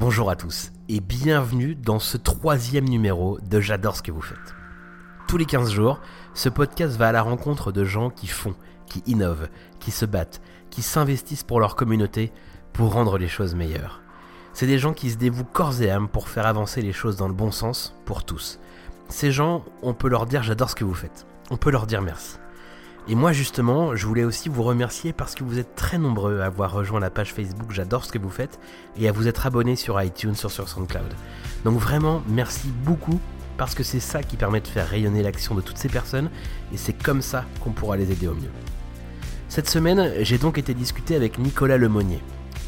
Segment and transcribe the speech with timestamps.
[0.00, 4.54] Bonjour à tous et bienvenue dans ce troisième numéro de J'adore ce que vous faites.
[5.28, 6.00] Tous les 15 jours,
[6.32, 8.54] ce podcast va à la rencontre de gens qui font,
[8.86, 10.40] qui innovent, qui se battent,
[10.70, 12.32] qui s'investissent pour leur communauté
[12.72, 14.00] pour rendre les choses meilleures.
[14.54, 17.28] C'est des gens qui se dévouent corps et âme pour faire avancer les choses dans
[17.28, 18.58] le bon sens pour tous.
[19.10, 21.26] Ces gens, on peut leur dire j'adore ce que vous faites.
[21.50, 22.38] On peut leur dire merci.
[23.08, 26.46] Et moi justement, je voulais aussi vous remercier parce que vous êtes très nombreux à
[26.46, 28.60] avoir rejoint la page Facebook J'adore ce que vous faites
[28.98, 31.14] et à vous être abonnés sur iTunes sur, sur SoundCloud.
[31.64, 33.18] Donc vraiment, merci beaucoup
[33.56, 36.30] parce que c'est ça qui permet de faire rayonner l'action de toutes ces personnes
[36.72, 38.50] et c'est comme ça qu'on pourra les aider au mieux.
[39.48, 42.20] Cette semaine, j'ai donc été discuté avec Nicolas Lemonnier.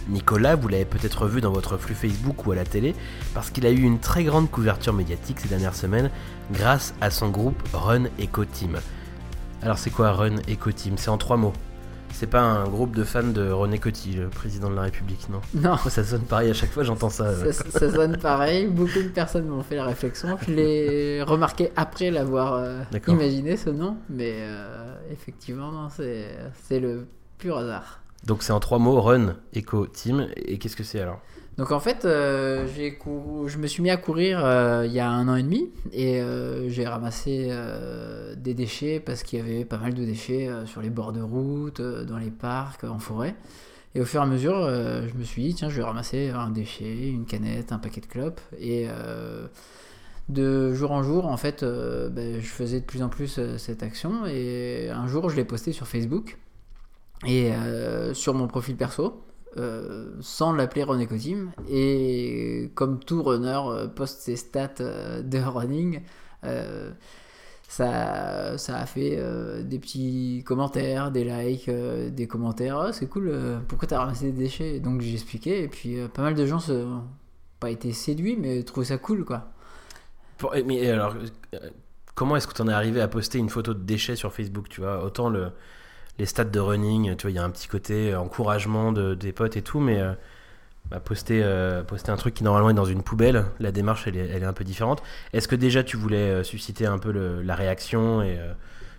[0.09, 2.95] Nicolas, vous l'avez peut-être vu dans votre flux Facebook ou à la télé,
[3.35, 6.11] parce qu'il a eu une très grande couverture médiatique ces dernières semaines
[6.53, 8.79] grâce à son groupe Run Eco Team.
[9.63, 10.95] Alors c'est quoi Run Eco Team?
[10.99, 11.53] C'est en trois mots.
[12.13, 15.41] C'est pas un groupe de fans de René Coty, le président de la République, non?
[15.55, 15.77] Non.
[15.77, 17.35] ça sonne pareil à chaque fois, j'entends ça.
[17.53, 17.65] ça.
[17.71, 17.91] ça.
[17.91, 18.67] sonne pareil.
[18.67, 20.37] Beaucoup de personnes m'ont fait la réflexion.
[20.47, 27.07] Je l'ai remarqué après l'avoir euh, imaginé ce nom, mais euh, effectivement, c'est le
[27.39, 28.03] pur hasard.
[28.25, 30.29] Donc c'est en trois mots, Run Eco Team.
[30.37, 31.21] Et qu'est-ce que c'est alors?
[31.59, 35.29] Donc en fait, euh, je me suis mis à courir euh, il y a un
[35.29, 37.51] an et demi et euh, j'ai ramassé
[38.37, 41.81] des déchets parce qu'il y avait pas mal de déchets sur les bords de route,
[41.81, 43.35] dans les parcs, en forêt.
[43.95, 46.49] Et au fur et à mesure, je me suis dit, tiens, je vais ramasser un
[46.49, 48.41] déchet, une canette, un paquet de clopes.
[48.59, 48.87] Et
[50.31, 54.25] de jour en jour, en fait, ben, je faisais de plus en plus cette action.
[54.25, 56.39] Et un jour, je l'ai posté sur Facebook
[57.27, 57.53] et
[58.15, 59.23] sur mon profil perso.
[59.59, 61.53] Euh, sans l'appeler René Cotim.
[61.69, 66.01] Et comme tout runner euh, poste ses stats euh, de running,
[67.69, 69.19] ça, ça a fait
[69.63, 72.85] des petits commentaires, des likes, des commentaires.
[72.89, 73.33] Oh, c'est cool,
[73.69, 74.81] pourquoi t'as ramassé des déchets?
[74.81, 77.05] Donc j'ai expliqué, et puis pas mal de gens n'ont
[77.61, 79.53] pas été séduits, mais trouvaient ça cool, quoi.
[80.67, 81.15] mais alors,
[82.15, 84.83] comment est-ce que t'en es arrivé à poster une photo de déchets sur Facebook Tu
[84.83, 85.53] vois, autant le
[86.19, 89.33] les stats de running, tu vois, il y a un petit côté encouragement de, des
[89.33, 90.13] potes et tout, mais euh,
[90.91, 94.17] bah, poster, euh, poster un truc qui normalement est dans une poubelle, la démarche elle
[94.17, 95.03] est, elle est un peu différente.
[95.33, 97.13] Est-ce que déjà tu voulais euh, susciter un peu
[97.43, 98.39] la réaction et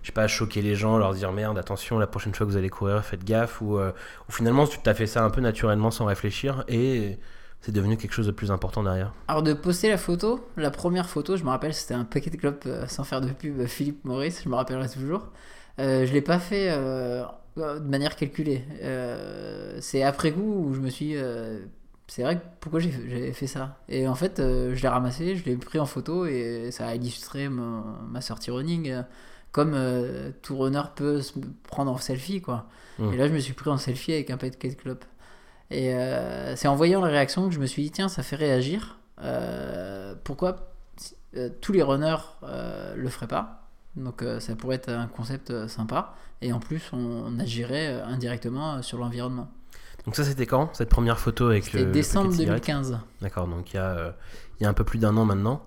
[0.02, 2.57] je sais pas, choquer les gens, leur dire merde, attention, la prochaine fois que vous
[2.57, 6.06] allez courir, faites gaffe, ou, ou finalement tu t'as fait ça un peu naturellement sans
[6.06, 7.18] réfléchir et
[7.62, 9.13] c'est devenu quelque chose de plus important derrière?
[9.29, 12.35] Alors de poster la photo, la première photo, je me rappelle, c'était un paquet de
[12.35, 15.29] clopes sans faire de pub, Philippe Maurice, je me rappellerai toujours.
[15.79, 17.23] Euh, je l'ai pas fait euh,
[17.57, 18.63] de manière calculée.
[18.81, 21.16] Euh, c'est après coup où je me suis
[22.07, 23.78] c'est vrai pourquoi j'ai fait ça?
[23.89, 27.50] Et en fait je l'ai ramassé je l'ai pris en photo et ça a illustré
[27.50, 29.03] ma, sortie running
[29.51, 29.78] comme
[30.41, 32.67] tout runner peut se prendre en selfie quoi.
[33.00, 33.13] Mmh.
[33.13, 35.05] et là je me suis pris en selfie avec un paquet de clopes
[35.72, 35.95] et
[36.55, 39.00] c'est en voyant la réaction que je me suis dit tiens ça fait réagir.
[40.23, 40.73] Pourquoi
[41.61, 42.17] tous les runners
[42.95, 43.62] le feraient pas?
[43.96, 46.16] Donc euh, ça pourrait être un concept euh, sympa.
[46.42, 49.50] Et en plus, on, agirait euh, indirectement sur l'environnement.
[50.06, 53.00] Donc ça, c'était quand cette première photo avec le décembre 2015.
[53.22, 54.16] D'accord, donc il y, a,
[54.59, 55.64] il y a un peu plus d'un an maintenant.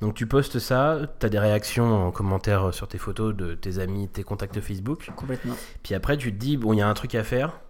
[0.00, 3.78] Donc tu postes ça, tu as des réactions en commentaire sur tes photos de tes
[3.78, 5.10] amis, tes contacts Facebook.
[5.14, 5.54] Complètement.
[5.82, 7.60] Puis après, tu te dis, bon, il y a un truc à faire.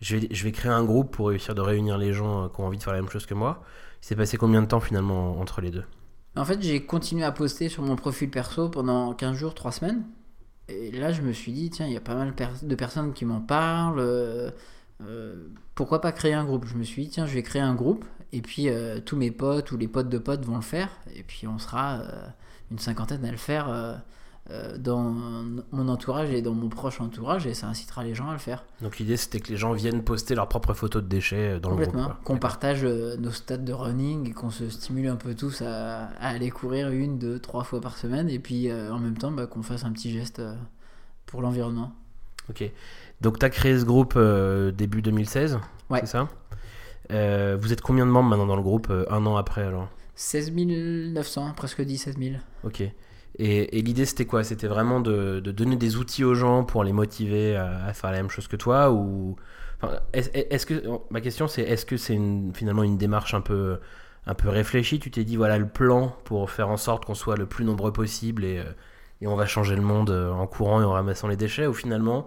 [0.00, 2.66] Je vais, je vais créer un groupe pour réussir de réunir les gens qui ont
[2.66, 3.62] envie de faire la même chose que moi.
[4.02, 5.84] Il s'est passé combien de temps finalement entre les deux?
[6.36, 10.02] En fait, j'ai continué à poster sur mon profil perso pendant 15 jours, 3 semaines.
[10.68, 13.24] Et là, je me suis dit, tiens, il y a pas mal de personnes qui
[13.24, 14.00] m'en parlent.
[14.00, 14.50] Euh,
[15.02, 16.66] euh, pourquoi pas créer un groupe?
[16.66, 18.04] Je me suis dit, tiens, je vais créer un groupe.
[18.32, 20.90] Et puis, euh, tous mes potes ou les potes de potes vont le faire.
[21.14, 22.02] Et puis, on sera
[22.70, 24.02] une cinquantaine à le faire
[24.78, 25.00] dans
[25.72, 28.64] mon entourage et dans mon proche entourage et ça incitera les gens à le faire.
[28.82, 31.86] Donc l'idée c'était que les gens viennent poster leurs propres photos de déchets dans le
[31.86, 31.96] groupe.
[32.24, 36.10] Qu'on partage euh, nos stats de running et qu'on se stimule un peu tous à,
[36.20, 39.46] aller courir une, deux, trois fois par semaine et puis euh, en même temps bah,
[39.46, 40.42] qu'on fasse un petit geste
[41.24, 41.92] pour l'environnement.
[42.50, 42.70] Ok.
[43.22, 44.18] Donc tu as créé ce groupe
[44.76, 45.58] début 2016
[45.88, 46.00] Ouais.
[46.00, 46.28] C'est ça?
[47.10, 49.88] Vous êtes combien de membres maintenant dans le groupe un an après alors?
[50.16, 52.36] 16 900, presque 17 000.
[52.62, 52.82] Ok.
[53.38, 54.44] Et, l'idée, c'était quoi?
[54.44, 58.30] C'était vraiment de, donner des outils aux gens pour les motiver à, faire la même
[58.30, 59.36] chose que toi ou
[60.14, 62.18] est-ce que ma question c'est est-ce que c'est
[62.54, 63.80] finalement une démarche un peu
[64.26, 64.98] un peu réfléchie?
[64.98, 67.92] Tu t'es dit voilà le plan pour faire en sorte qu'on soit le plus nombreux
[67.92, 68.64] possible et, euh,
[69.20, 71.74] et on va changer le monde euh, en courant et en ramassant les déchets ou
[71.74, 72.26] finalement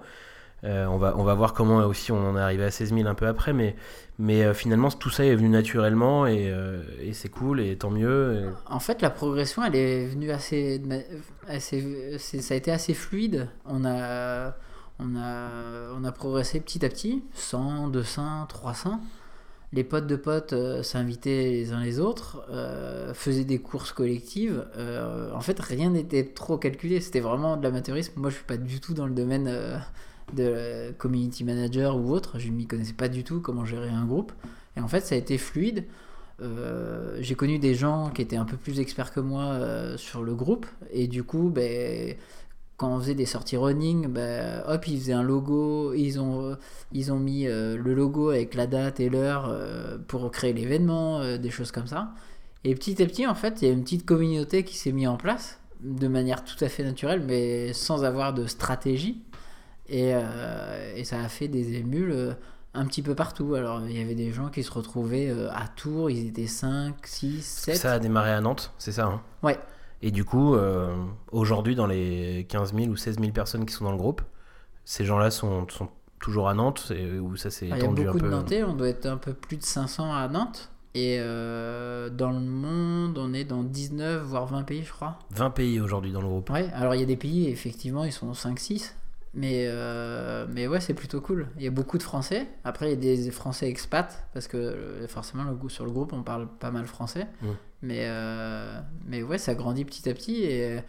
[0.63, 3.07] euh, on, va, on va voir comment aussi on en est arrivé à 16 000
[3.07, 3.75] un peu après, mais,
[4.17, 6.81] mais euh, finalement tout ça est venu naturellement et, euh,
[7.13, 8.49] c'est cool et tant mieux.
[8.65, 10.81] En fait, la progression elle est venue assez,
[11.47, 13.49] assez ça a été assez fluide.
[13.65, 14.55] On a,
[14.99, 15.49] on a,
[15.95, 18.99] on a progressé petit à petit, 100, 200, 300.
[19.73, 22.43] les potes de potes s'invitaient les uns les autres,
[23.13, 24.65] faisaient des courses collectives.
[25.35, 26.99] En fait, rien n'était trop calculé.
[26.99, 28.13] C'était vraiment de l'amateurisme.
[28.15, 29.79] Moi, je suis pas du tout dans le domaine
[30.33, 32.39] de community manager ou autre.
[32.39, 34.31] Je ne m'y connaissais pas du tout comment gérer un groupe.
[34.75, 35.85] Et en fait, ça a été fluide.
[37.19, 39.59] J'ai connu des gens qui étaient un peu plus experts que moi
[39.97, 40.67] sur le groupe.
[40.91, 42.15] Et du coup, ben
[42.77, 46.55] quand on faisait des sorties running, bah, hop, ils faisaient un logo, ils ont,
[46.91, 51.19] ils ont mis euh, le logo avec la date et l'heure euh, pour créer l'événement,
[51.19, 52.13] euh, des choses comme ça.
[52.63, 55.07] Et petit à petit, en fait, il y a une petite communauté qui s'est mise
[55.07, 59.23] en place de manière tout à fait naturelle, mais sans avoir de stratégie.
[59.89, 60.13] Et,
[60.95, 62.35] et ça a fait des émules
[62.73, 63.55] un petit peu partout.
[63.55, 67.41] Alors, il y avait des gens qui se retrouvaient à Tours, ils étaient 5, 6,
[67.41, 67.75] 7.
[67.77, 69.21] Ça a démarré à Nantes, c'est ça hein?
[69.43, 69.57] Ouais.
[70.01, 70.95] Et du coup, euh,
[71.31, 74.21] aujourd'hui, dans les 15 000 ou 16 000 personnes qui sont dans le groupe,
[74.85, 75.89] ces gens-là sont, sont
[76.19, 76.91] toujours à Nantes
[77.21, 79.33] ou ça s'est étendu Il y a beaucoup de Nantais, on doit être un peu
[79.33, 80.71] plus de 500 à Nantes.
[80.93, 85.19] Et euh, dans le monde, on est dans 19 voire 20 pays, je crois.
[85.31, 86.49] 20 pays aujourd'hui dans le groupe.
[86.49, 88.93] Ouais, alors il y a des pays, effectivement, ils sont 5-6.
[89.33, 91.47] Mais, euh, mais ouais, c'est plutôt cool.
[91.57, 92.47] Il y a beaucoup de Français.
[92.63, 96.13] Après, il y a des Français expats, parce que euh, forcément, le, sur le groupe,
[96.13, 97.27] on parle pas mal français.
[97.81, 100.43] Mais, euh, mais ouais, ça grandit petit à petit.
[100.43, 100.79] Et,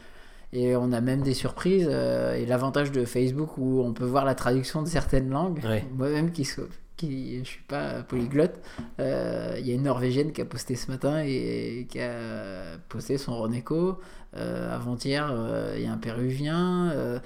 [0.53, 1.89] et on a même des surprises.
[1.89, 5.61] et l'avantage de Facebook, où on peut voir la traduction de certaines langues.
[5.95, 6.49] Moi-même, qui,
[6.97, 8.59] qui je suis pas polyglotte,
[8.99, 13.37] il y a une Norvégienne qui a posté ce matin et, qui a posté son
[13.37, 14.01] Roneco.
[14.33, 15.31] Avant-hier,
[15.77, 17.21] il y a un Péruvien.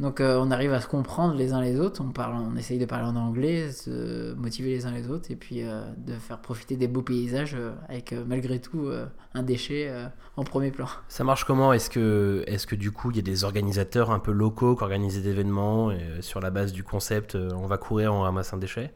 [0.00, 2.80] Donc euh, on arrive à se comprendre les uns les autres, on, parle, on essaye
[2.80, 6.40] de parler en anglais, se motiver les uns les autres et puis euh, de faire
[6.40, 8.90] profiter des beaux paysages euh, avec malgré tout
[9.34, 9.92] un déchet
[10.36, 10.86] en premier plan.
[11.08, 11.72] Ça marche comment?
[11.72, 14.82] Est-ce que, est que du coup il y a des organisateurs un peu locaux qui
[14.82, 18.92] organisent des événements sur la base du concept on va courir, on ramasse un déchet?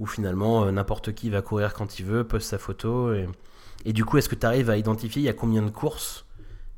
[0.00, 3.26] Ou finalement n'importe qui va courir quand il veut, poste sa photo et,
[3.84, 6.26] et du coup est-ce que tu arrives à identifier il y a combien de courses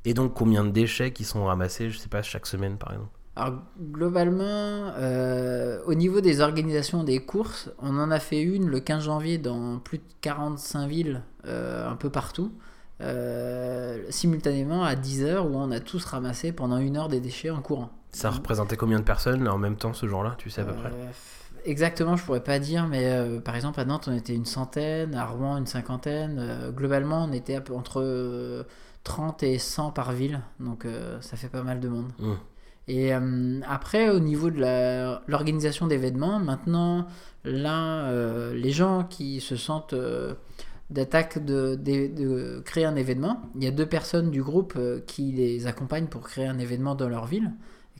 [0.04, 3.10] et donc combien de déchets qui sont ramassés, je sais pas, chaque semaine par exemple?
[3.36, 8.78] Alors globalement, euh, au niveau des organisations des courses, on en a fait une le
[8.78, 12.52] 15 janvier dans plus de 45 villes, euh, un peu partout,
[13.00, 17.50] euh, simultanément à 10 heures où on a tous ramassé pendant une heure des déchets
[17.50, 17.90] en courant.
[18.12, 20.92] Ça représentait combien de personnes en même temps ce jour-là, tu sais à peu près?
[21.64, 25.26] Exactement, je pourrais pas dire, mais par exemple à Nantes on était une centaine, à
[25.26, 26.70] Rouen une cinquantaine.
[26.72, 28.64] globalement on était entre
[29.02, 30.86] 30 et 100 par ville, donc
[31.20, 32.12] ça fait pas mal de monde.
[32.20, 32.34] Mmh.
[32.88, 34.60] Et euh, après, au niveau de
[35.28, 37.06] l'organisation d'événements, maintenant,
[37.44, 40.34] là, euh, les gens qui se sentent euh,
[40.90, 45.66] d'attaque de, de, créer un événement, il y a deux personnes du groupe qui les
[45.66, 47.50] accompagnent pour créer un événement dans leur ville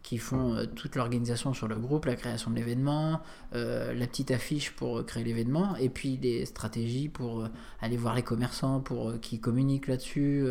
[0.05, 3.21] qui font toute l'organisation sur le groupe, la création de l'événement,
[3.53, 7.49] la petite affiche pour créer l'événement, et puis les stratégies pour
[7.81, 10.47] aller voir les commerçants, pour qui communiquent là-dessus,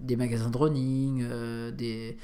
[0.00, 2.16] des magasins de running, euh, des,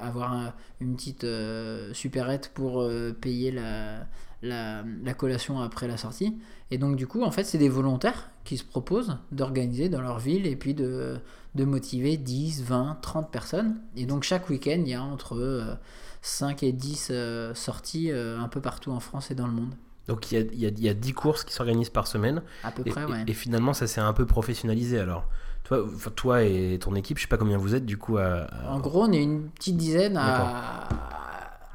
[0.00, 4.06] avoir une petite euh, supérette pour euh, payer la,
[4.44, 6.36] la, collation après la sortie.
[6.70, 10.18] Et donc du coup, en fait, c'est des volontaires qui se proposent d'organiser dans leur
[10.18, 11.16] ville et puis de,
[11.54, 13.76] de motiver 10, 20, 30 personnes.
[13.96, 15.78] Et donc chaque week-end, il y a entre
[16.22, 17.12] 5 et 10
[17.54, 19.74] sorties un peu partout en France et dans le monde.
[20.08, 22.06] Donc il y a, il y a, il y a 10 courses qui s'organisent par
[22.06, 22.42] semaine.
[22.62, 23.24] À peu près, ouais.
[23.26, 25.26] Et, et finalement, ça s'est un peu professionnalisé alors.
[25.64, 28.80] Toi, toi et ton équipe, je sais pas combien vous êtes du coup à, En
[28.80, 30.86] gros, on est une petite dizaine à...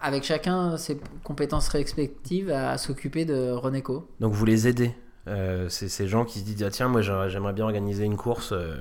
[0.01, 4.07] avec chacun ses compétences respectives à s'occuper de Renéco.
[4.19, 4.95] Donc vous les aidez
[5.27, 8.51] euh, C'est ces gens qui se disent ah, tiens, moi j'aimerais bien organiser une course
[8.51, 8.75] euh,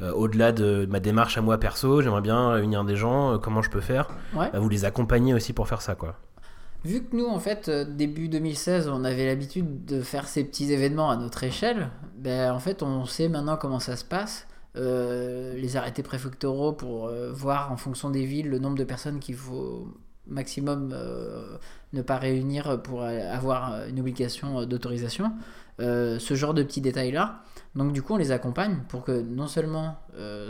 [0.00, 3.70] euh, au-delà de ma démarche à moi perso, j'aimerais bien réunir des gens, comment je
[3.70, 4.08] peux faire?
[4.34, 4.50] Ouais.
[4.54, 6.16] Vous les accompagnez aussi pour faire ça quoi.
[6.84, 11.10] Vu que nous, en fait, début 2016, on avait l'habitude de faire ces petits événements
[11.12, 14.48] à notre échelle, ben, en fait, on sait maintenant comment ça se passe.
[14.74, 19.20] Euh, les arrêtés préfectoraux pour euh, voir en fonction des villes le nombre de personnes
[19.20, 19.86] qu'il faut
[20.32, 20.94] maximum
[21.92, 25.32] ne pas réunir pour avoir une obligation d'autorisation.
[25.78, 27.42] ce genre de petits détails-là.
[27.74, 29.98] Donc du coup, on les accompagne pour que non seulement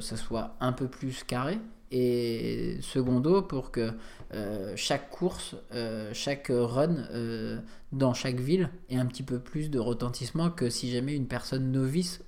[0.01, 1.59] ça soit un peu plus carré,
[1.93, 3.91] et secondo pour que
[4.35, 7.59] euh, chaque course, euh, chaque run euh,
[7.93, 11.71] dans chaque ville ait un petit peu plus de retentissement que si jamais une personne
[11.71, 12.25] novice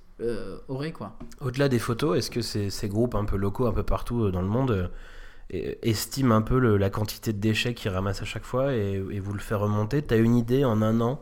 [0.69, 1.19] aurait quoi.
[1.41, 4.47] Au-delà des photos, est-ce que ces, groupes un peu locaux un peu partout dans le
[4.47, 4.89] monde
[5.49, 9.33] estiment un peu la quantité de déchets qu'ils ramassent à chaque fois et, et vous
[9.33, 11.21] le fait remonter Tu as une idée en un an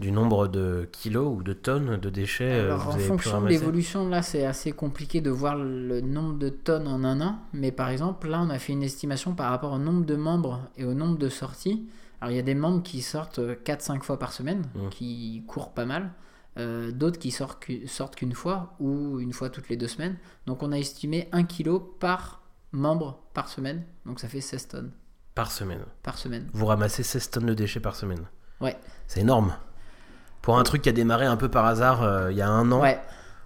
[0.00, 4.08] du nombre de kilos ou de tonnes de déchets euh, Alors, En fonction de l'évolution,
[4.08, 7.38] là, c'est assez compliqué de voir le nombre de tonnes en un an.
[7.52, 10.62] Mais par exemple, là, on a fait une estimation par rapport au nombre de membres
[10.76, 11.86] et au nombre de sorties.
[12.20, 14.88] Alors, il y a des membres qui sortent 4-5 fois par semaine, mmh.
[14.90, 16.10] qui courent pas mal.
[16.58, 20.16] euh, d'autres qui sortent qu'u- sortent qu'une fois ou une fois toutes les deux semaines.
[20.46, 22.40] Donc on a estimé 1 kg par
[22.72, 24.92] membre par semaine, donc ça fait 16 tonnes
[25.34, 25.84] Par semaine.
[26.02, 26.48] par semaine.
[26.52, 28.26] Vous ramassez 16 tonnes de déchets par semaine.
[28.60, 28.76] Ouais.
[29.06, 29.54] C'est énorme.
[30.42, 32.70] Pour un truc qui a démarré un peu par hasard euh, il y a un
[32.72, 33.00] an, Ouais,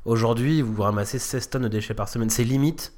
[0.05, 2.31] aujourd'hui vous ramassez 16 tonnes de déchets par semaine.
[2.31, 2.93] C'est limite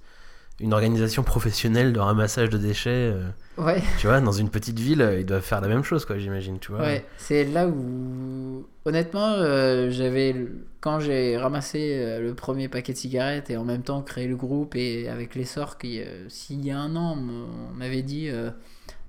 [0.63, 2.91] une organisation professionnelle de ramassage de déchets.
[3.13, 3.29] euh,
[3.59, 3.83] ouais.
[3.99, 6.59] tu vois, dans une petite ville, euh, ils doivent faire la même chose, quoi, j'imagine,
[6.59, 6.81] tu vois.
[6.83, 10.35] Ouais, c'est là où, honnêtement, euh, j'avais,
[10.81, 14.75] quand j'ai ramassé le premier paquet de cigarettes et en même temps créé le groupe
[14.77, 18.29] et avec l'essor qui, euh, s'il y a un an, on m'avait dit,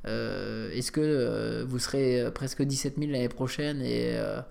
[0.05, 4.41] euh, est-ce que vous serez presque 17 000 l'année prochaine et, euh,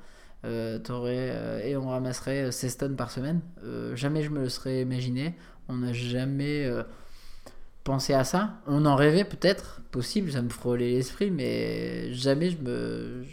[0.44, 4.82] euh, euh, on ramasserait euh, 16 tonnes par semaine, Euh, jamais je me le serais
[4.82, 5.35] imaginé.
[5.73, 6.83] On n'a jamais euh,
[7.83, 8.61] pensé à ça.
[8.67, 13.25] On en rêvait peut-être, possible, ça me frôlait l'esprit, mais jamais je me,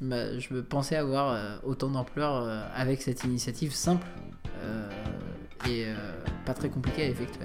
[0.00, 4.06] je, me- pensais avoir euh, autant d'ampleur euh, avec cette initiative simple
[5.68, 5.86] et
[6.46, 7.44] pas très compliquée à effectuer.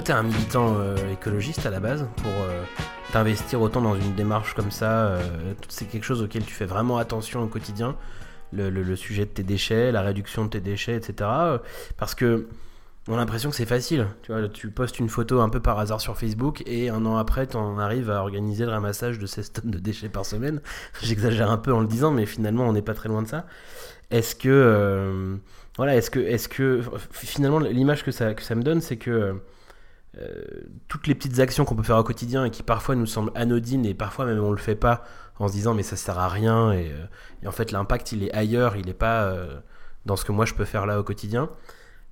[0.00, 2.64] Toi, t'es un militant euh, écologiste à la base pour euh,
[3.12, 5.08] t'investir autant dans une démarche comme ça.
[5.08, 7.96] euh, c'est quelque chose auquel tu fais vraiment attention au quotidien.
[8.50, 11.28] Le, sujet de tes déchets, la réduction de tes déchets, etc.
[11.98, 12.48] Parce que
[13.08, 14.06] on a l'impression que c'est facile.
[14.22, 17.18] Tu vois, tu postes une photo un peu par hasard sur Facebook et un an
[17.18, 20.62] après, t'en arrives à organiser le ramassage de 16 tonnes de déchets par semaine.
[21.02, 23.44] J'exagère un peu en le disant, mais finalement, on n'est pas très loin de ça.
[24.10, 25.38] Est-ce que,
[25.76, 26.80] voilà, est-ce que, est-ce que,
[27.10, 29.36] finalement, l'image que ça, que ça me donne, c'est que
[30.18, 30.42] euh,
[30.88, 33.86] toutes les petites actions qu'on peut faire au quotidien et qui parfois nous semblent anodines
[33.86, 35.04] et parfois même on le fait pas
[35.38, 38.32] en se disant mais ça sert à rien et, euh, en fait l'impact il est
[38.32, 39.60] ailleurs, il est pas euh,
[40.06, 41.48] dans ce que moi je peux faire là au quotidien.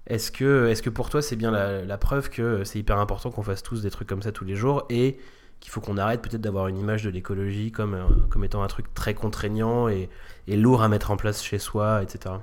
[0.06, 3.62] Est-ce que, est pour toi c'est bien la, preuve que c'est hyper important qu'on fasse
[3.62, 5.18] tous des trucs comme ça tous les jours et
[5.60, 7.96] qu'il faut qu'on arrête peut-être d'avoir une image de l'écologie comme,
[8.44, 10.08] étant un truc très contraignant et
[10.46, 12.36] lourd à mettre en place chez soi, etc.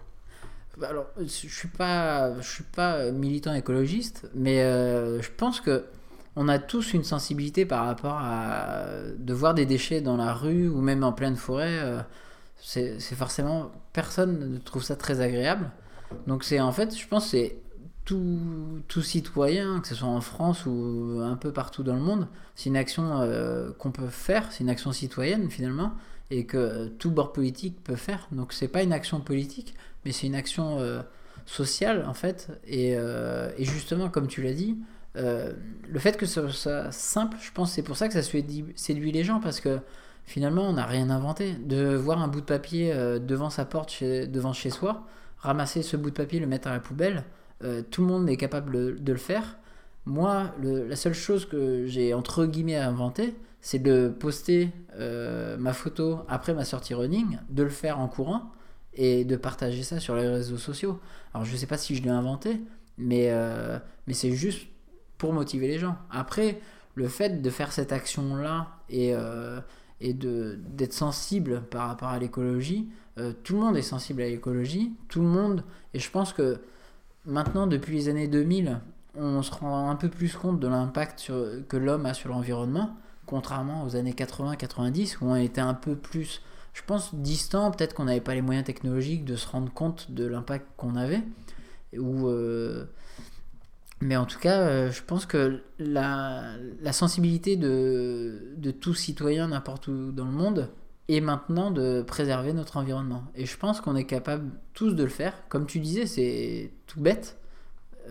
[0.77, 5.85] Bah Alors, je suis pas, je suis pas militant écologiste, mais euh, je pense que
[6.35, 8.85] on a tous une sensibilité par rapport à
[9.17, 11.79] de voir des déchets dans la rue ou même en pleine forêt.
[11.79, 12.01] euh,
[12.57, 15.69] c'est forcément personne ne trouve ça très agréable.
[16.27, 17.57] Donc c'est en fait, je pense, c'est
[18.05, 18.39] tout,
[18.87, 22.69] tout citoyen, que ce soit en France ou un peu partout dans le monde, c'est
[22.69, 25.93] une action euh, qu'on peut faire, c'est une action citoyenne finalement,
[26.31, 28.27] et que tout bord politique peut faire.
[28.31, 31.01] Donc c'est pas une action politique, mais c'est une action euh,
[31.45, 32.49] sociale en fait.
[32.67, 34.77] Et, euh, et justement, comme tu l'as dit,
[35.17, 35.51] euh,
[35.89, 39.23] le fait que ce soit simple, je pense c'est pour ça que ça séduit, les
[39.23, 39.79] gens parce que
[40.25, 41.53] finalement on n'a rien inventé.
[41.53, 45.05] De voir un bout de papier devant sa porte, devant chez soi,
[45.39, 47.23] ramasser ce bout de papier, le mettre à la poubelle,
[47.89, 49.57] tout le monde est capable de, le faire.
[50.05, 56.53] Moi, la seule chose que j'ai entre guillemets inventé, c'est de poster ma photo après
[56.53, 58.51] ma sortie running, de le faire en courant
[58.95, 60.99] et de partager ça sur les réseaux sociaux.
[61.33, 62.61] Alors je sais pas si je l'ai inventé,
[62.97, 64.67] mais, euh, mais c'est juste
[65.17, 65.97] pour motiver les gens.
[66.11, 66.59] Après,
[66.95, 69.59] le fait de faire cette action-là et, euh,
[70.01, 74.93] et d'être sensible par rapport à l'écologie, euh, tout le monde est sensible à l'écologie,
[75.07, 76.59] tout le monde, et je pense que
[77.25, 78.79] maintenant, depuis les années 2000,
[79.17, 81.31] on se rend un peu plus compte de l'impact
[81.69, 86.41] que l'homme a sur l'environnement, contrairement aux années 80-90 où on était un peu plus,
[86.75, 90.25] je pense, distant, peut-être qu'on n'avait pas les moyens technologiques de se rendre compte de
[90.27, 91.21] l'impact qu'on avait,
[91.97, 92.27] ou...
[92.27, 92.85] euh,
[94.01, 96.43] mais en tout cas, euh, je pense que la,
[96.81, 100.69] la sensibilité de, de tout citoyen n'importe où dans le monde
[101.07, 103.23] est maintenant de préserver notre environnement.
[103.35, 105.33] Et je pense qu'on est capable tous de le faire.
[105.47, 107.37] Comme tu disais, c'est tout bête.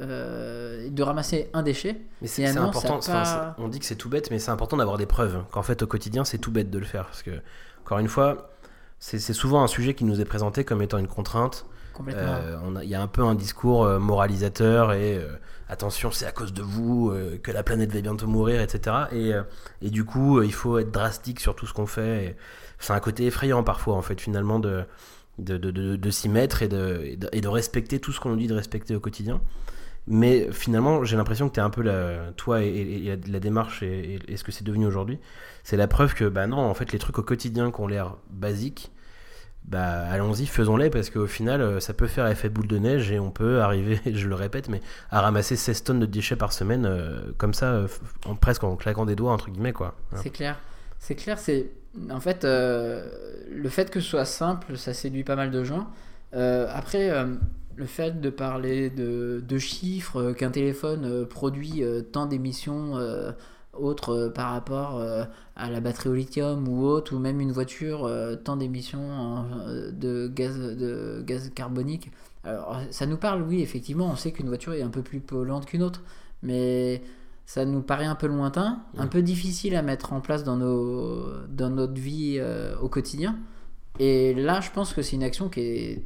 [0.01, 2.01] euh, de ramasser un déchet.
[2.21, 2.97] Mais c'est important.
[2.97, 5.45] enfin, pas- c'est- on dit que c'est tout bête, mais c'est important d'avoir des preuves.
[5.53, 7.05] Qu'en fait, au quotidien, c'est tout bête de le faire.
[7.05, 7.31] Parce que,
[7.85, 8.51] encore une fois,
[9.19, 11.67] c'est souvent un sujet qui nous est présenté comme étant une contrainte.
[11.93, 12.23] Complètement.
[12.23, 15.29] Euh, Il y a un peu un discours euh, moralisateur et euh,
[15.69, 18.97] attention, c'est à cause de vous que la planète va bientôt mourir, etc.
[19.13, 19.33] Et,
[19.83, 22.37] et du coup, il faut être drastique sur tout ce qu'on fait.
[22.79, 24.85] C'est un côté effrayant parfois, en fait, finalement, de,
[25.39, 28.37] de, de, de- de s'y mettre et de, et de, respecter tout ce qu'on nous
[28.37, 29.41] dit de respecter au quotidien.
[30.07, 33.41] Mais finalement, j'ai l'impression que tu es un peu la, toi et, et- et la
[33.41, 35.19] démarche et ce que c'est devenu aujourd'hui.
[35.63, 38.17] C'est la preuve que, bah non, en fait, les trucs au quotidien qui ont l'air
[38.31, 38.91] basiques,
[39.65, 43.19] bah allons-y, faisons-les parce qu'au final, euh, ça peut faire effet boule de neige et
[43.19, 46.85] on peut arriver, je le répète, mais à ramasser 16 tonnes de déchets par semaine,
[46.85, 47.89] euh, comme ça, euh,
[48.27, 49.95] en, presque en claquant des doigts, entre guillemets, quoi.
[50.17, 50.59] C'est clair.
[50.99, 51.71] C'est clair, c'est.
[52.11, 55.87] En fait, le fait que ce soit simple, ça séduit pas mal de gens.
[56.33, 57.13] Après,
[57.77, 62.99] le fait de parler de, chiffres, qu'un téléphone produit tant d'émissions
[63.79, 65.25] autres euh, par rapport euh,
[65.57, 69.91] à la batterie au lithium ou autre, ou même une voiture, euh, tant d'émissions euh,
[69.93, 72.11] de, gaz, de gaz carbonique.
[72.45, 75.67] Alors, ça nous parle, oui, effectivement, on sait qu'une voiture est un peu plus polluante
[75.67, 76.03] qu'une autre,
[76.43, 77.03] mais
[77.47, 81.27] ça nous paraît un peu lointain, un peu difficile à mettre en place dans, nos,
[81.49, 83.39] dans notre vie euh, au quotidien.
[83.99, 86.05] Et là, je pense que c'est une action qui est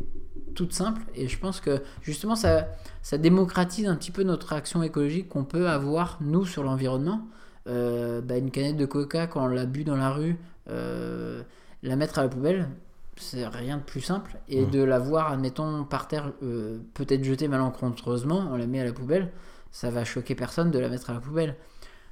[0.55, 2.67] toute simple et je pense que justement ça,
[3.03, 7.23] ça démocratise un petit peu notre action écologique qu'on peut avoir nous sur l'environnement.
[7.69, 10.37] Euh, bah, une canette de coca quand on l'a bu dans la rue,
[10.71, 11.43] euh,
[11.83, 12.69] la mettre à la poubelle,
[13.17, 14.39] c'est rien de plus simple.
[14.49, 14.71] Et Mhm.
[14.71, 18.93] de la voir, admettons, par terre, euh, peut-être jetée malencontreusement, on la met à la
[18.93, 19.31] poubelle,
[19.71, 21.57] ça va choquer personne de la mettre à la poubelle.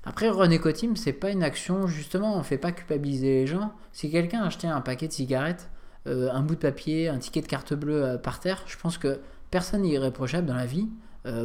[0.05, 3.73] Après, René Cotim, c'est pas une action, justement, on fait pas culpabiliser les gens.
[3.93, 5.69] Si quelqu'un achetait un paquet de cigarettes,
[6.07, 8.99] euh, un bout de papier, un ticket de carte bleue euh, par terre, je pense
[8.99, 9.19] que
[9.51, 10.89] personne n'est irréprochable dans la vie,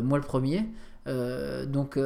[0.03, 0.65] moi le premier.
[1.07, 1.97] Donc,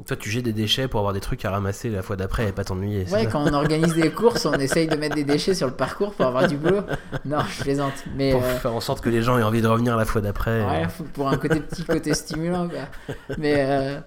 [0.00, 2.48] Donc toi, tu jettes des déchets pour avoir des trucs à ramasser la fois d'après
[2.48, 3.04] et pas t'ennuyer.
[3.12, 6.14] ouais, quand on organise des courses, on essaye de mettre des déchets sur le parcours
[6.14, 6.80] pour avoir du boulot.
[7.26, 7.92] Non, je plaisante.
[8.16, 10.22] Mais Pour euh, faire en sorte que les gens aient envie de revenir la fois
[10.22, 10.64] d'après.
[10.64, 10.88] Ouais, euh.
[10.88, 13.26] faut- pour un côté petit côté stimulant quoi.
[13.36, 14.00] Mais euh,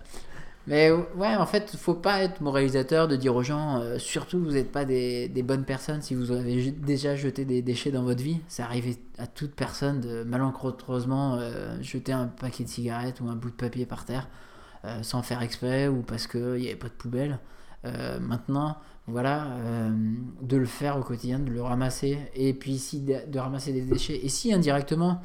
[0.66, 4.72] mais ouais, en fait, faut pas être moralisateur de dire aux gens surtout vous n'êtes
[4.72, 8.40] pas des, des bonnes personnes si vous avez déjà jeté des déchets dans votre vie.
[8.48, 11.38] Ça arrive à toute personne de malencontreusement
[11.82, 14.28] jeter un paquet de cigarettes ou un bout de papier par terre
[15.02, 17.40] sans faire exprès ou parce qu'il n'y avait pas de poubelle.
[17.86, 19.92] Euh, maintenant, voilà, euh,
[20.42, 23.82] de le faire au quotidien, de le ramasser, et puis si de, de ramasser des
[23.82, 25.22] déchets, et si indirectement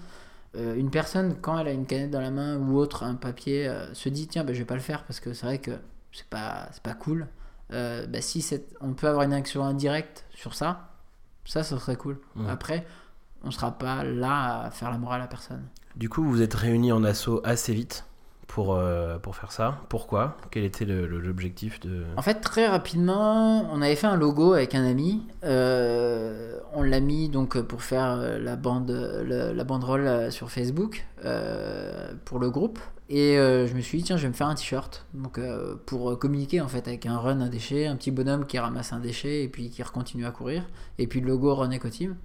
[0.56, 3.68] euh, une personne, quand elle a une canette dans la main ou autre, un papier,
[3.68, 5.72] euh, se dit tiens, ben, je vais pas le faire parce que c'est vrai que
[6.12, 7.28] c'est pas, pas cool.
[7.72, 8.44] Euh, bah, si
[8.80, 10.94] on peut avoir une action indirecte sur ça,
[11.44, 12.18] ça, ça serait cool.
[12.48, 12.86] Après,
[13.42, 15.64] on sera pas là à faire la morale à personne.
[15.96, 18.04] Du coup, vous êtes réunis en assaut assez vite?
[18.48, 19.78] Pour, euh, pour faire ça.
[19.88, 20.37] Pourquoi?
[20.50, 22.04] Quel était l'objectif de...
[22.16, 25.22] En fait, très rapidement, on avait fait un logo avec un ami.
[25.44, 31.06] Euh, on l'a mis donc pour faire euh, la bande, la banderole sur Facebook
[32.24, 32.80] pour le groupe.
[33.11, 35.06] Et je me suis dit tiens, je vais me faire un t-shirt.
[35.14, 35.40] Donc
[35.87, 39.00] pour communiquer en fait avec un run, un déchet, un petit bonhomme qui ramasse un
[39.00, 40.64] déchet et puis qui continue à courir.
[40.98, 42.16] Et puis le logo Run Eco Team.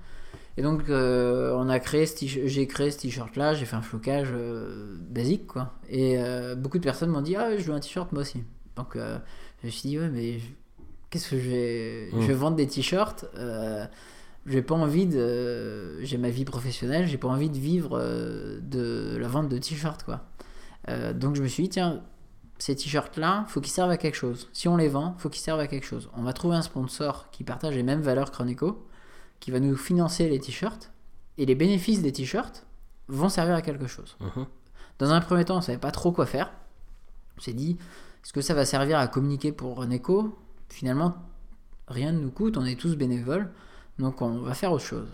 [0.57, 4.29] Et donc euh, on a créé j'ai créé ce t-shirt là, j'ai fait un flocage
[4.33, 5.73] euh, basique quoi.
[5.89, 8.43] Et euh, beaucoup de personnes m'ont dit ah je veux un t-shirt moi aussi.
[8.75, 10.45] Donc je me suis dit ouais mais je-
[11.09, 12.21] qu'est-ce que je vais Mm.
[12.21, 13.25] je vais vendre des t-shirts
[14.45, 17.97] j'ai pas envie de j'ai ma vie professionnelle j'ai pas envie de vivre
[18.61, 20.25] de la vente de t-shirts quoi
[21.15, 22.01] donc je me suis dit tiens
[22.59, 25.41] ces t-shirts là faut qu'ils servent à quelque chose si on les vend faut qu'ils
[25.41, 28.85] servent à quelque chose on va trouver un sponsor qui partage les mêmes valeurs Chronico
[29.43, 30.93] qui va nous financer les t-shirts
[31.37, 32.65] et les bénéfices des t-shirts
[33.09, 34.15] vont servir à quelque chose
[34.99, 36.49] dans un premier temps, on savait pas trop quoi faire.
[37.37, 37.77] On s'est dit,
[38.23, 41.15] est-ce que ça va servir à communiquer pour Reneco Finalement,
[41.89, 43.51] rien ne nous coûte, on est tous bénévoles,
[43.99, 45.09] donc on va faire autre chose.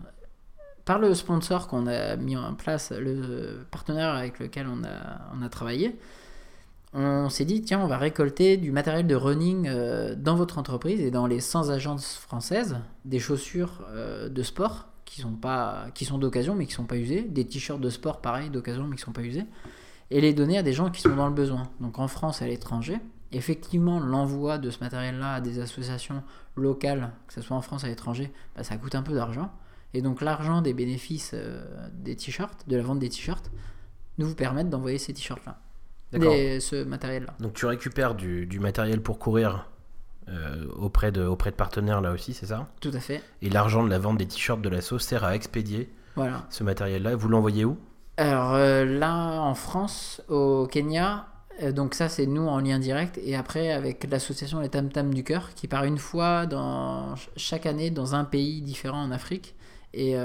[0.85, 5.41] Par le sponsor qu'on a mis en place, le partenaire avec lequel on a, on
[5.41, 5.97] a travaillé,
[6.93, 10.99] on s'est dit, tiens, on va récolter du matériel de running euh, dans votre entreprise
[11.01, 15.37] et dans les 100 agences françaises, des chaussures euh, de sport qui sont,
[16.01, 19.03] sont d'occasion mais qui sont pas usées, des t-shirts de sport pareil d'occasion mais qui
[19.03, 19.45] sont pas usés,
[20.09, 22.45] et les donner à des gens qui sont dans le besoin, donc en France et
[22.45, 22.97] à l'étranger.
[23.31, 26.23] Effectivement, l'envoi de ce matériel-là à des associations
[26.55, 29.51] locales, que ce soit en France ou à l'étranger, bah, ça coûte un peu d'argent.
[29.93, 33.51] Et donc l'argent des bénéfices euh, des t-shirts, de la vente des t-shirts,
[34.17, 35.59] nous vous permettent d'envoyer ces t-shirts-là.
[36.13, 37.33] Des- ce matériel-là.
[37.39, 39.67] Donc tu récupères du, du matériel pour courir
[40.27, 42.67] euh, auprès, de, auprès de partenaires là aussi, c'est ça?
[42.81, 43.21] Tout à fait.
[43.41, 46.45] Et l'argent de la vente des t-shirts de l'assaut sert à expédier Voilà.
[46.49, 47.15] ce matériel-là.
[47.15, 47.77] Vous l'envoyez où?
[48.17, 51.27] Alors euh, là, en France, au Kenya,
[51.63, 55.13] euh, donc ça c'est nous en lien direct, et après avec l'association Les Tam Tam
[55.13, 59.55] du Cœur, qui part une fois dans, chaque année dans un pays différent en Afrique,
[59.93, 60.15] et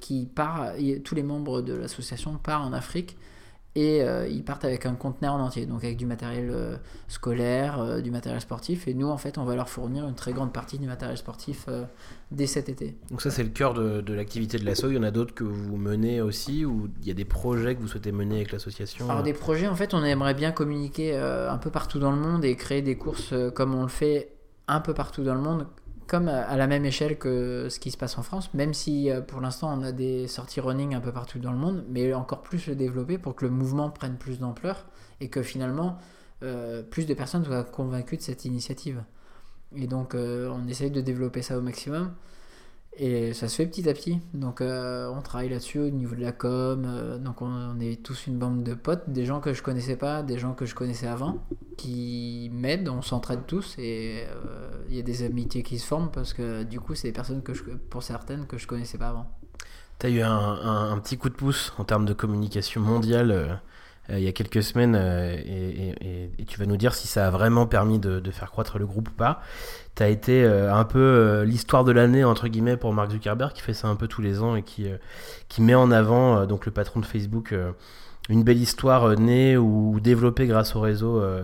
[0.00, 0.68] qui part,
[1.04, 3.18] tous les membres de l'association partent en Afrique,
[3.74, 6.76] et euh, ils partent avec un conteneur en entier, donc avec du matériel euh,
[7.08, 10.32] scolaire, euh, du matériel sportif, et nous en fait on va leur fournir une très
[10.32, 11.66] grande partie du matériel sportif
[12.30, 12.96] dès cet été.
[13.10, 14.84] Donc ça c'est le cœur de, de l'activité de l'asso.
[14.88, 17.74] Il y en a d'autres que vous menez aussi ou il y a des projets
[17.74, 21.16] que vous souhaitez mener avec l'association Alors des projets, en fait, on aimerait bien communiquer
[21.16, 24.32] un peu partout dans le monde et créer des courses comme on le fait
[24.68, 25.66] un peu partout dans le monde,
[26.12, 29.22] comme à, la même échelle que ce qui se passe en France, même si euh,
[29.22, 32.42] pour l'instant on a des sorties running un peu partout dans le monde, mais encore
[32.42, 34.84] plus le développer pour que le mouvement prenne plus d'ampleur
[35.22, 35.96] et que finalement
[36.42, 39.02] euh, plus de personnes soient convaincues de cette initiative.
[39.74, 42.12] Et donc euh, on essaye de développer ça au maximum.
[42.94, 44.20] Et ça se fait petit à petit.
[44.34, 46.84] Donc euh, on travaille là-dessus au niveau de la com.
[46.86, 50.22] euh, donc on, est tous une bande de potes, des gens que je connaissais pas,
[50.22, 51.38] des gens que je connaissais avant,
[51.78, 56.10] qui m'aident, on s'entraide tous et euh, il y a des amitiés qui se forment
[56.12, 59.26] parce que du coup c'est des personnes que pour certaines que je connaissais pas avant.
[59.98, 63.62] Tu as eu un, un- petit coup de pouce en termes de communication mondiale
[64.08, 67.66] il y a quelques semaines euh, et, tu vas nous dire si ça a vraiment
[67.66, 69.40] permis de, faire croître le groupe ou pas.
[69.94, 73.52] Tu as été euh, un peu euh, l'histoire de l'année entre guillemets pour Mark Zuckerberg
[73.52, 74.96] qui fait ça un peu tous les ans et qui, euh,
[75.58, 77.72] met en avant euh, donc le patron de Facebook euh,
[78.28, 81.42] une belle histoire euh, née ou développée grâce au réseau euh,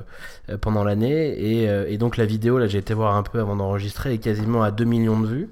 [0.49, 3.41] euh, pendant l'année et, euh, et donc la vidéo là j'ai été voir un peu
[3.41, 5.51] avant d'enregistrer est quasiment à 2 millions de vues.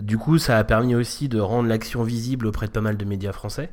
[0.00, 3.04] Du coup, ça a permis aussi de rendre l'action visible auprès de pas mal de
[3.04, 3.70] médias français.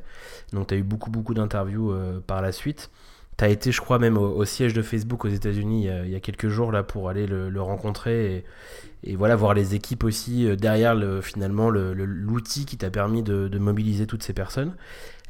[0.52, 2.90] Donc, tu as eu beaucoup, beaucoup d'interviews euh, par la suite.
[3.36, 6.20] Tu as été, je crois, même au, siège de Facebook aux États-Unis il, y a-
[6.20, 8.44] quelques jours là pour aller le, rencontrer
[9.04, 12.90] et, voilà, voir les équipes aussi euh, derrière le, finalement le- le- l'outil qui t'a
[12.90, 14.74] permis de, mobiliser toutes ces personnes.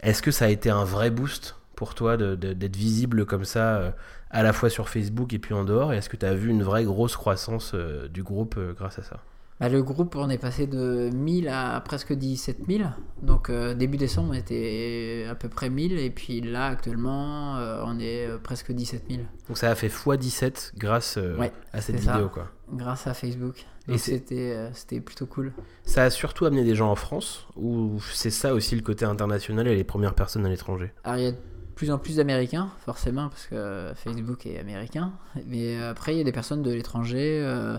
[0.03, 3.91] Est-ce que ça a été un vrai boost pour toi d'être visible comme ça euh,
[4.31, 5.93] à la fois sur Facebook et puis en dehors?
[5.93, 9.21] Est-ce que tu as vu une vraie grosse croissance du groupe grâce à ça?
[9.59, 12.89] Bah, le groupe, on est passé de 1000 à presque 17 000.
[13.23, 17.83] Donc euh, début décembre, on était à peu près 1000 et puis là actuellement, euh,
[17.87, 21.81] on est euh, presque 17 000 Donc ça a fait x17 grâce euh, Ouais, à
[21.81, 22.13] cette ça.
[22.13, 22.49] vidéo quoi.
[22.73, 23.65] grâce à Facebook.
[23.89, 25.53] Et c'était c'était plutôt cool.
[25.85, 29.69] Ça a surtout amené des gens en France ou c'est ça aussi le côté international
[29.69, 30.93] et les premières personnes à l'étranger?
[31.05, 31.37] Alors il y a de
[31.77, 35.13] plus en plus d'Américains, forcément, parce que Facebook est américain.
[35.47, 37.77] Mais après, il y a des personnes de l'étranger, euh,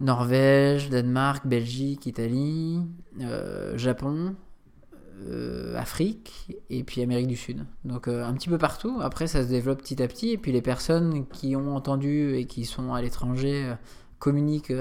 [0.00, 2.82] Norvège, Danemark, Belgique, Italie,
[3.20, 4.36] euh, Japon,
[5.26, 7.64] euh, Afrique et puis Amérique du Sud.
[7.84, 8.98] Donc euh, un petit peu partout.
[9.00, 10.30] Après, ça se développe petit à petit.
[10.30, 13.74] Et puis les personnes qui ont entendu et qui sont à l'étranger
[14.18, 14.72] communiquent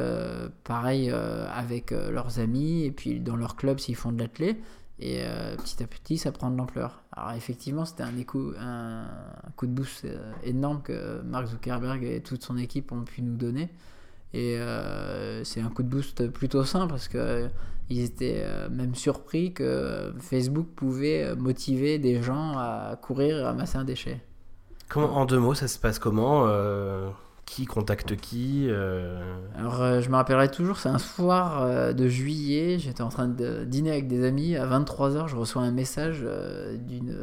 [0.64, 4.62] pareil avec leurs amis et puis dans leur club s'ils font de l'athlé.
[4.98, 5.24] Et
[5.58, 7.04] petit à petit, ça prend de l'ampleur.
[7.12, 8.14] Alors effectivement, c'était un,
[8.58, 10.08] un, coup de boost
[10.44, 13.70] énorme que Mark Zuckerberg et toute son équipe ont pu nous donner.
[14.34, 17.48] Et euh, c'est un coup de boost plutôt sain parce que euh,
[17.90, 23.78] ils étaient euh, même surpris que Facebook pouvait motiver des gens à courir et ramasser
[23.78, 24.20] un déchet.
[24.90, 27.10] Comment, En deux mots, ça se passe comment Euh,
[27.46, 32.78] Qui contacte qui Euh, Alors euh, je me rappellerai toujours, c'est un soir de juillet,
[32.80, 36.26] j'étais en train de dîner avec des amis, à 23h je reçois un message
[36.88, 37.16] d'une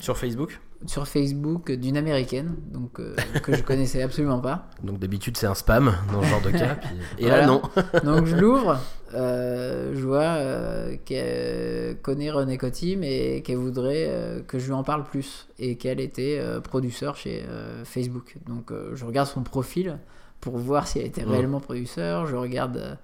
[0.00, 4.68] Sur Facebook sur Facebook d'une américaine donc euh, que je connaissais absolument pas.
[4.84, 6.74] Donc d'habitude c'est un spam dans ce genre de cas.
[6.74, 7.40] puis- Et Voilà.
[7.40, 7.62] là non.
[8.04, 8.78] Donc je l'ouvre,
[9.14, 14.72] euh, je vois euh, qu'elle connaît René Cotim et qu'elle voudrait euh, que je lui
[14.74, 18.36] en parle plus et qu'elle était euh, producteur chez euh, Facebook.
[18.46, 19.98] Donc euh, je regarde son profil
[20.42, 22.94] pour voir si elle était réellement producteur, je regarde euh,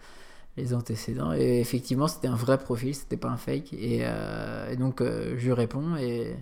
[0.59, 4.77] les antécédents et effectivement c'était un vrai profil, c'était pas un fake et, euh, et
[4.77, 6.37] donc euh, je lui réponds et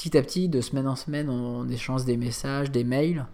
[0.00, 3.26] petit à petit, de semaine en semaine, on échange des messages, des mails.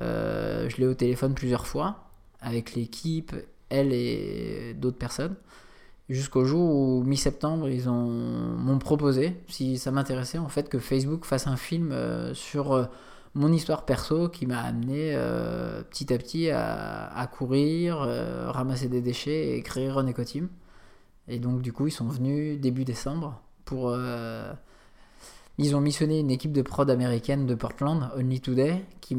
[0.00, 2.08] Euh, je l'ai au téléphone plusieurs fois
[2.40, 3.36] avec l'équipe,
[3.68, 5.34] elle et d'autres personnes.
[6.08, 11.26] Jusqu'au jour où, mi-septembre, ils ont m'ont proposé, si ça m'intéressait, en fait, que Facebook
[11.26, 12.86] fasse un film euh, sur euh,
[13.34, 15.14] mon histoire perso qui m'a amené
[15.90, 20.48] petit à petit à, à courir, ramasser des déchets et créer René Cotim.
[21.28, 23.94] Et donc, du coup, ils sont venus début décembre pour.
[25.58, 29.14] Ils ont missionné une équipe de prod américaine de Portland, Only Today, qui,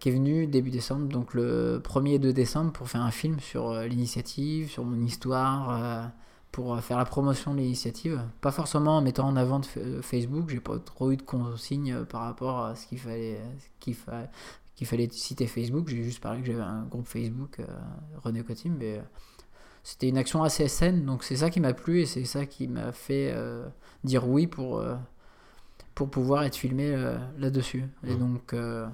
[0.00, 3.38] qui est venue début décembre, donc le 1er et 2 décembre, pour faire un film
[3.40, 6.06] sur euh, l'initiative, sur mon histoire, euh,
[6.52, 8.20] pour euh, faire la promotion de l'initiative.
[8.40, 9.60] Pas forcément en mettant en avant
[10.00, 13.38] Facebook, j'ai pas trop eu de consignes par rapport à ce qu'il fallait,
[13.78, 14.30] qu'il fa-
[14.74, 15.88] qu'il fallait citer Facebook.
[15.88, 17.66] J'ai juste parlé que j'avais un groupe Facebook, euh,
[18.24, 19.02] René Cotim, mais
[19.82, 22.68] c'était une action assez saine, donc c'est ça qui m'a plu et c'est ça qui
[22.68, 23.34] m'a fait
[24.04, 24.80] dire oui pour,
[25.94, 27.84] pour pouvoir être filmé euh, là-dessus.
[28.06, 28.86] Et donc, euh,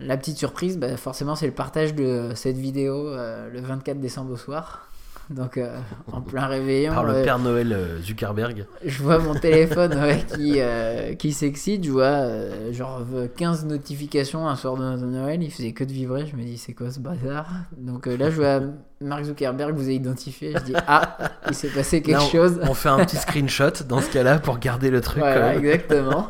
[0.00, 4.32] la petite surprise, bah, forcément, c'est le partage de cette vidéo euh, le 24 décembre
[4.32, 4.90] au soir.
[5.30, 5.76] Donc, euh,
[6.12, 8.64] en plein réveillon, Par le Père Noël euh, Zuckerberg.
[8.84, 11.84] je vois mon téléphone ouais, qui, euh, qui s'excite.
[11.84, 12.26] Je vois
[12.72, 15.42] genre euh, 15 notifications un soir de Noël.
[15.42, 16.26] Il faisait que de vibrer.
[16.26, 17.46] Je me dis, c'est quoi ce bazar?
[17.76, 18.60] Donc là, je vois
[19.00, 20.52] Mark Zuckerberg vous avez identifié.
[20.54, 21.16] Je dis, ah,
[21.48, 22.60] il s'est passé quelque Là, on- chose.
[22.62, 25.18] On fait un petit screenshot dans ce cas-là pour garder le truc.
[25.18, 26.28] Voilà, exactement.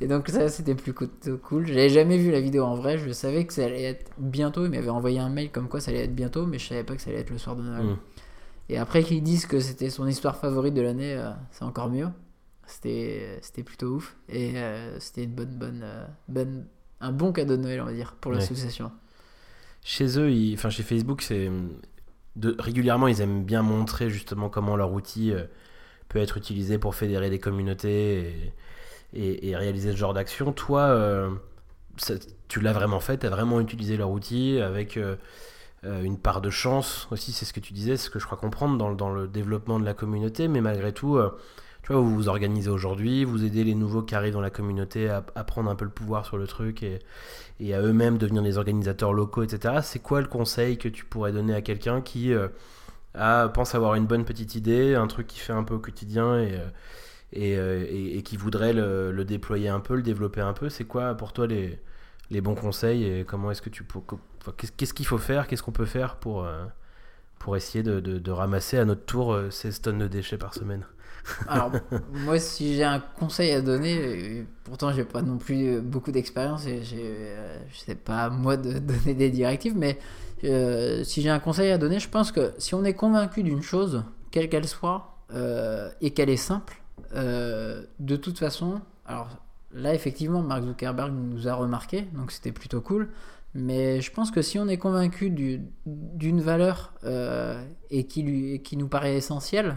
[0.00, 1.06] Et donc ça, c'était plus co-
[1.42, 1.66] cool.
[1.66, 2.98] J'avais jamais vu la vidéo en vrai.
[2.98, 4.64] Je savais que ça allait être bientôt.
[4.66, 6.94] Il m'avait envoyé un mail comme quoi ça allait être bientôt, mais je savais pas
[6.96, 7.84] que ça allait être le soir de Noël.
[7.84, 7.96] Mm.
[8.68, 12.08] Et après qu'ils disent que c'était son histoire favorite de l'année, euh, c'est encore mieux.
[12.66, 14.16] C'était, c'était plutôt ouf.
[14.28, 16.66] Et euh, c'était une bonne, bonne, euh, bonne,
[17.00, 18.38] un bon cadeau de Noël, on va dire, pour Ouais.
[18.38, 18.90] l'association.
[19.82, 21.48] Chez eux, ils- enfin chez Facebook, c'est
[22.34, 25.32] de, régulièrement ils aiment bien montrer justement comment leur outil
[26.08, 28.52] peut être utilisé pour fédérer des communautés et,
[29.16, 30.52] et- réaliser ce genre d'action.
[30.52, 31.30] Toi, euh,
[32.48, 35.16] tu l'as vraiment fait, tu as vraiment utilisé leur outil avec euh,
[35.84, 38.26] euh, une part de chance aussi, c'est ce que tu disais, c'est ce que je
[38.26, 41.18] crois comprendre dans, le- développement de la communauté, mais malgré tout,
[41.82, 45.08] tu vois, vous vous organisez aujourd'hui, vous aidez les nouveaux qui arrivent dans la communauté
[45.08, 49.12] à, prendre un peu le pouvoir sur le truc et, à eux-mêmes devenir des organisateurs
[49.12, 49.76] locaux, etc.
[49.82, 52.32] C'est quoi le conseil que tu pourrais donner à quelqu'un qui
[53.14, 56.58] pense avoir une bonne petite idée, un truc qui fait un peu au quotidien et,
[57.32, 60.68] et, euh, et- qui voudrait le, déployer un peu, le développer un peu.
[60.68, 61.80] C'est quoi pour toi les,
[62.40, 63.84] bons conseils comment est-ce que tu
[64.76, 66.64] qu'est-ce qu'il faut faire, qu'est-ce qu'on peut faire pour, euh,
[67.38, 70.84] pour essayer de, ramasser à notre tour euh, 16 tonnes de déchets par semaine?
[71.48, 71.72] Alors,
[72.12, 76.12] moi, si j'ai un conseil à donner, euh, pourtant, j'ai pas non plus euh, beaucoup
[76.12, 79.98] d'expérience et euh, je sais pas à moi de donner des directives, mais
[80.44, 83.62] euh, si j'ai un conseil à donner, je pense que si on est convaincu d'une
[83.62, 86.80] chose, quelle qu'elle soit, euh, et qu'elle est simple,
[87.14, 89.28] euh, de toute façon, alors
[89.72, 93.10] là, effectivement, Mark Zuckerberg nous a remarqué, donc c'était plutôt cool.
[93.54, 98.22] Mais je pense que si on est convaincu du- d'une valeur euh, et qui,
[98.76, 99.76] nous paraît essentielle,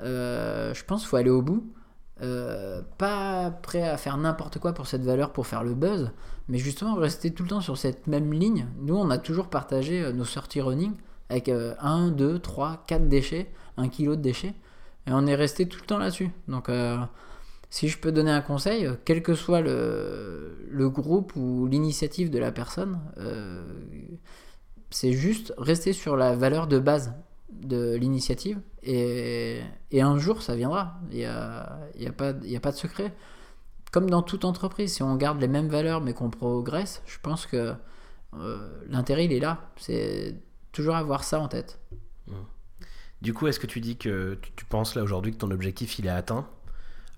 [0.00, 1.72] euh, je pense qu'il faut aller au bout.
[2.98, 6.10] Pas prêt à faire n'importe quoi pour cette valeur pour faire le buzz,
[6.48, 8.66] mais justement rester tout le temps sur cette même ligne.
[8.80, 10.92] Nous, on a toujours partagé nos sorties running
[11.28, 14.54] avec 1, 2, 3, 4 déchets, 1 kg de déchets,
[15.06, 16.30] et on est resté tout le temps là-dessus.
[16.48, 16.98] Donc, euh,
[17.70, 22.38] si je peux donner un conseil, euh, quel que soit le, groupe ou l'initiative de
[22.38, 23.64] la personne, euh,
[24.90, 27.14] c'est juste rester sur la valeur de base
[27.50, 29.60] de l'initiative et,
[29.92, 31.00] un jour ça viendra.
[31.10, 33.12] Il n'y a, y a, pas- de secret.
[33.90, 37.46] Comme dans toute entreprise, si on garde les mêmes valeurs mais qu'on progresse, je pense
[37.46, 37.74] que
[38.88, 39.70] l'intérêt il est là.
[39.76, 40.36] C'est
[40.72, 41.78] toujours avoir ça en tête.
[43.22, 46.06] Du coup, est-ce que tu dis que tu, penses là aujourd'hui que ton objectif il
[46.06, 46.46] est atteint?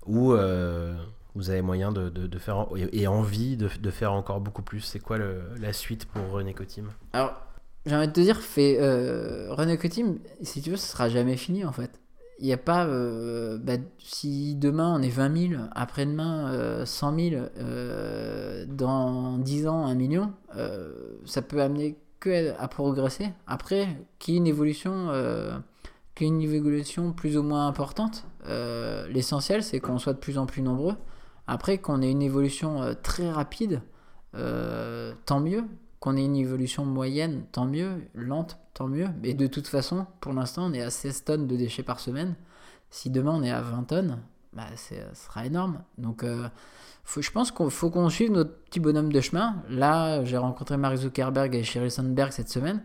[0.05, 0.95] Ou euh,
[1.33, 4.81] vous avez moyen de, faire et envie de, faire encore beaucoup plus?
[4.81, 6.91] C'est quoi la suite pour René Cotim?
[7.13, 7.33] Alors,
[7.87, 11.37] j'ai envie de te dire, fais, euh, Run Team, si tu veux, ce sera jamais
[11.37, 11.99] fini en fait.
[12.39, 12.85] Il n'y a pas.
[12.85, 19.67] euh, bah, si demain on est 20 000, après-demain euh, 100 000, euh, dans 10
[19.67, 20.33] ans 1 million,
[21.25, 23.29] ça peut amener que à progresser.
[23.47, 23.87] Après,
[24.27, 25.09] ait une évolution,
[26.15, 30.45] qu'il une évolution plus ou moins importante, euh, l'essentiel c'est qu'on soit de plus en
[30.45, 30.95] plus nombreux.
[31.47, 33.81] Après, qu'on ait une évolution euh, très rapide,
[34.33, 35.63] euh, tant mieux.
[35.99, 38.07] Qu'on ait une évolution moyenne, tant mieux.
[38.13, 39.07] Lente, tant mieux.
[39.21, 42.35] Mais de toute façon, pour l'instant, on est à 16 tonnes de déchets par semaine.
[42.89, 44.19] Si demain on est à 20 tonnes,
[44.53, 45.81] bah, ce sera énorme.
[45.97, 49.63] Donc, je pense qu'il faut qu'on suive notre petit bonhomme de chemin.
[49.69, 52.83] Là, j'ai rencontré Mark Zuckerberg et Sheryl Sandberg cette semaine.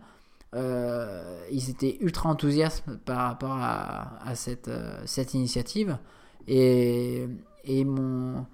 [0.55, 4.19] Euh, ils étaient ultra enthousiastes par rapport à,
[4.69, 5.99] euh, cette initiative.
[6.49, 7.29] Et,
[7.65, 8.47] et m'ont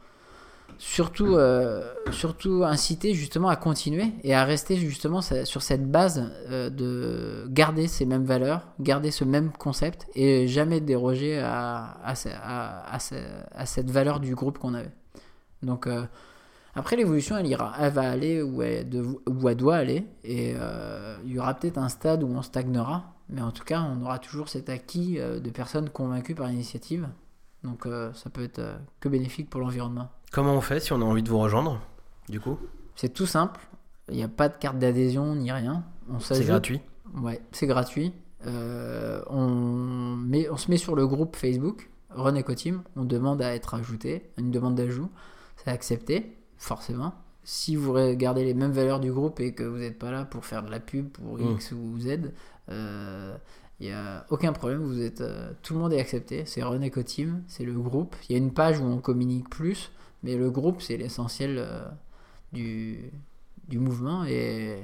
[0.79, 6.69] surtout, euh, surtout incité justement à continuer et à rester justement sur cette base euh,
[6.69, 12.29] de garder ces mêmes valeurs, garder ce même concept et jamais déroger à, à, ce-
[12.29, 13.15] à- à ce-
[13.55, 14.93] à cette valeur du groupe qu'on avait.
[15.63, 15.87] Donc
[16.77, 20.55] après l'évolution, elle ira, elle va aller où elle, de- où elle doit aller et
[20.57, 24.03] euh, il y aura peut-être un stade où on stagnera, mais en tout cas, on
[24.05, 27.09] aura toujours cet acquis euh, de personnes convaincues par l'initiative.
[27.65, 30.11] Donc euh, ça peut être euh, que bénéfique pour l'environnement.
[30.31, 31.81] Comment on fait si on a envie de vous rejoindre
[32.29, 32.59] Du coup,
[32.95, 33.61] C'est tout simple.
[34.09, 35.83] Il n'y a pas de carte d'adhésion ni rien.
[36.09, 36.81] On c'est gratuit.
[37.21, 38.12] Ouais, c'est gratuit.
[38.47, 39.49] Euh, on,
[40.17, 42.83] met, on se met sur le groupe Facebook, Run Ecoteam.
[42.95, 45.11] On demande à être ajouté, une demande d'ajout.
[45.57, 47.14] C'est accepté, forcément.
[47.45, 50.45] Si vous regardez les mêmes valeurs du groupe et que vous n'êtes pas là pour
[50.45, 51.53] faire de la pub pour Mm.
[51.55, 52.33] X ou Z,
[52.71, 53.37] euh,
[53.79, 56.45] Il n'y a aucun problème, vous êtes, euh, tout le monde est accepté.
[56.47, 58.16] C'est Renéco Team, c'est le groupe.
[58.29, 59.90] Il y a une page où on communique plus,
[60.23, 61.87] mais le groupe, c'est l'essentiel euh,
[62.53, 63.12] du,
[63.69, 64.25] du mouvement.
[64.25, 64.79] Et,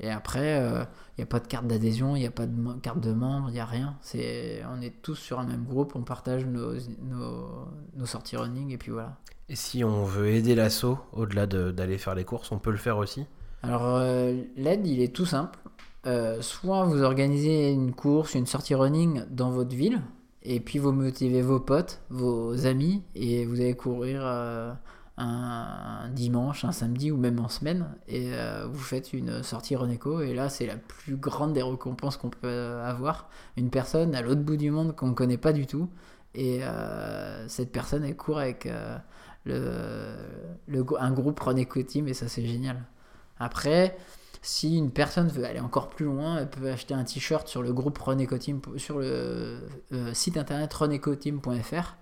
[0.00, 0.82] et après, euh,
[1.16, 3.48] il n'y a pas de carte d'adhésion, il n'y a pas de carte de membre,
[3.50, 3.96] il n'y a rien.
[4.00, 8.70] C'est, on est tous sur un même groupe, on partage nos, nos, nos sorties running,
[8.70, 9.18] et puis voilà.
[9.48, 12.78] Et si on veut aider l'assaut, au-delà de- d'aller faire les courses, on peut le
[12.78, 13.26] faire aussi?
[13.62, 15.58] Alors, euh, l'aide, il est tout simple.
[16.06, 20.00] Euh, soit vous organisez une course, une sortie running dans votre ville,
[20.42, 24.72] et puis vous motivez vos potes, vos amis, et vous allez courir euh,
[25.16, 30.20] un, dimanche, un samedi ou même en semaine, et euh, vous faites une sortie Renéco,
[30.20, 33.28] et là c'est la plus grande des récompenses qu'on peut avoir.
[33.56, 35.88] Une personne à l'autre bout du monde qu'on ne connaît pas du tout,
[36.34, 38.96] et euh, cette personne elle court avec euh,
[39.44, 40.14] le,
[40.68, 42.82] le, un groupe Renéco Team, et ça c'est génial.
[43.38, 43.96] Après,
[44.42, 47.72] si une personne veut aller encore plus loin, elle peut acheter un t-shirt sur le
[47.72, 49.60] groupe Renéco Team, sur le
[49.92, 51.96] euh, site internet renecoteam.fr.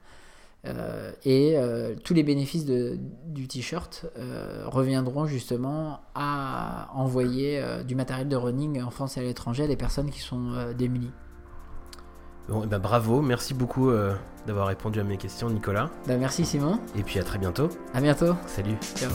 [0.67, 7.95] Euh, et euh, tous les bénéfices de, du t-shirt euh, reviendront justement à envoyer du
[7.95, 11.13] matériel de running en France et à l'étranger à des personnes qui sont démunies.
[12.49, 13.91] Bon, et ben bravo, merci beaucoup
[14.47, 15.91] d'avoir répondu à mes questions, Nicolas.
[16.07, 17.69] Bah, merci Simon, Et puis à très bientôt.
[17.95, 18.35] à bientôt.
[18.47, 18.77] Salut.
[18.97, 19.11] Ciao.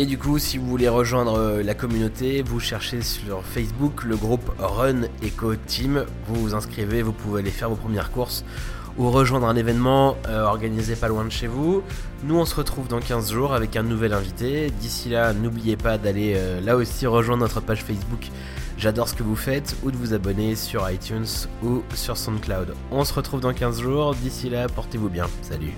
[0.00, 4.16] Et du coup, si vous voulez rejoindre euh, la communauté, vous cherchez sur Facebook le
[4.16, 6.04] groupe Run Eco Team.
[6.28, 8.44] Vous vous inscrivez, vous pouvez aller faire vos premières courses
[8.96, 11.82] ou rejoindre un événement euh, organisé pas loin de chez vous.
[12.22, 14.70] Nous, on se retrouve dans 15 jours avec un nouvel invité.
[14.70, 18.28] D'ici là, n'oubliez pas d'aller euh, là aussi rejoindre notre page Facebook.
[18.76, 21.26] J'adore ce que vous faites ou de vous abonner sur iTunes
[21.64, 22.72] ou sur SoundCloud.
[22.92, 24.14] On se retrouve dans 15 jours.
[24.14, 25.26] D'ici là, portez-vous bien.
[25.42, 25.72] Salut.